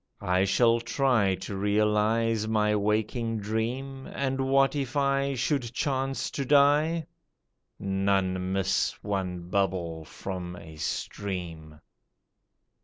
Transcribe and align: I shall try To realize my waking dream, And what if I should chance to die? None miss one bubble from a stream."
I 0.19 0.45
shall 0.45 0.79
try 0.79 1.35
To 1.35 1.55
realize 1.55 2.47
my 2.47 2.75
waking 2.75 3.37
dream, 3.37 4.07
And 4.11 4.41
what 4.49 4.75
if 4.75 4.97
I 4.97 5.35
should 5.35 5.71
chance 5.75 6.31
to 6.31 6.43
die? 6.43 7.05
None 7.77 8.51
miss 8.51 8.93
one 9.03 9.51
bubble 9.51 10.03
from 10.05 10.55
a 10.55 10.75
stream." 10.77 11.81